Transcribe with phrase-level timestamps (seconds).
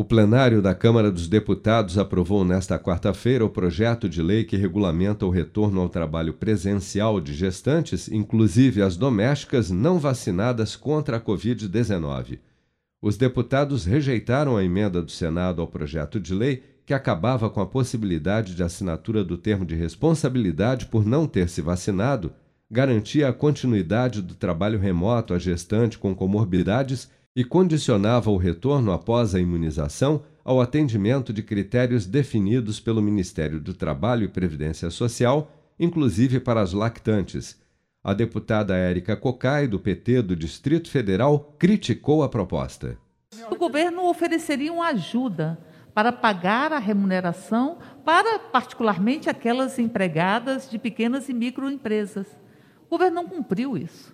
[0.00, 5.26] O plenário da Câmara dos Deputados aprovou nesta quarta-feira o projeto de lei que regulamenta
[5.26, 12.38] o retorno ao trabalho presencial de gestantes, inclusive as domésticas não vacinadas contra a Covid-19.
[13.02, 17.66] Os deputados rejeitaram a emenda do Senado ao projeto de lei que acabava com a
[17.66, 22.32] possibilidade de assinatura do termo de responsabilidade por não ter se vacinado,
[22.70, 29.34] garantia a continuidade do trabalho remoto à gestante com comorbidades e condicionava o retorno após
[29.34, 36.38] a imunização ao atendimento de critérios definidos pelo Ministério do Trabalho e Previdência Social, inclusive
[36.38, 37.60] para as lactantes.
[38.02, 42.96] A deputada Érica Cocai, do PT do Distrito Federal, criticou a proposta.
[43.50, 45.58] O governo ofereceria uma ajuda
[45.92, 52.26] para pagar a remuneração para, particularmente, aquelas empregadas de pequenas e microempresas.
[52.90, 54.12] O governo não cumpriu isso.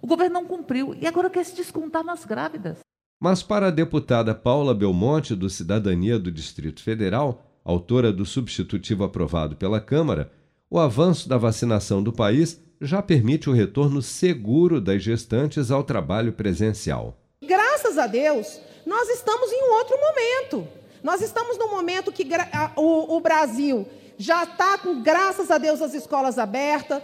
[0.00, 2.78] O governo não cumpriu e agora quer se descontar nas grávidas.
[3.20, 9.56] Mas para a deputada Paula Belmonte, do Cidadania do Distrito Federal, autora do substitutivo aprovado
[9.56, 10.32] pela Câmara,
[10.70, 16.32] o avanço da vacinação do país já permite o retorno seguro das gestantes ao trabalho
[16.32, 17.18] presencial.
[17.46, 20.68] Graças a Deus, nós estamos em um outro momento.
[21.02, 22.26] Nós estamos num momento que
[22.74, 23.86] o, o Brasil
[24.18, 27.02] já está com, graças a Deus, as escolas abertas,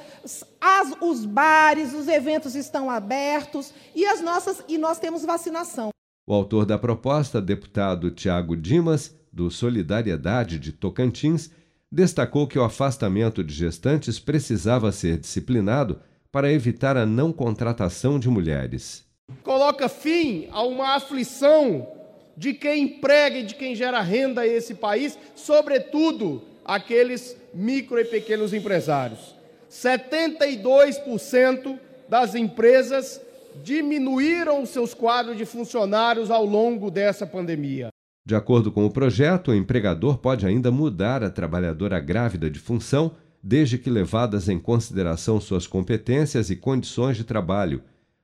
[0.61, 5.91] as, os bares, os eventos estão abertos e, as nossas, e nós temos vacinação.
[6.27, 11.50] O autor da proposta, deputado Tiago Dimas, do Solidariedade de Tocantins,
[11.91, 16.00] destacou que o afastamento de gestantes precisava ser disciplinado
[16.31, 19.05] para evitar a não contratação de mulheres.
[19.42, 21.88] Coloca fim a uma aflição
[22.36, 28.05] de quem emprega e de quem gera renda a esse país, sobretudo aqueles micro e
[28.05, 29.34] pequenos empresários.
[29.70, 33.20] 72% das empresas
[33.62, 37.88] diminuíram seus quadros de funcionários ao longo dessa pandemia.
[38.25, 43.12] De acordo com o projeto, o empregador pode ainda mudar a trabalhadora grávida de função,
[43.42, 47.82] desde que levadas em consideração suas competências e condições de trabalho,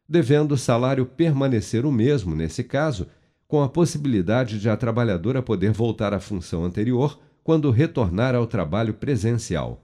[0.08, 3.06] devendo o salário permanecer o mesmo nesse caso,
[3.48, 8.92] com a possibilidade de a trabalhadora poder voltar à função anterior quando retornar ao trabalho
[8.92, 9.80] presencial.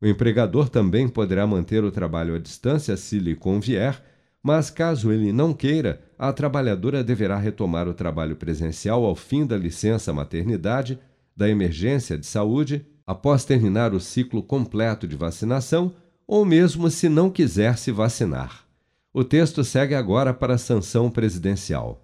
[0.00, 4.02] O empregador também poderá manter o trabalho à distância se lhe convier,
[4.42, 9.54] mas caso ele não queira, a trabalhadora deverá retomar o trabalho presencial ao fim da
[9.54, 10.98] licença maternidade,
[11.36, 15.92] da emergência de saúde, após terminar o ciclo completo de vacinação
[16.26, 18.64] ou mesmo se não quiser se vacinar.
[19.12, 22.03] O texto segue agora para a sanção presidencial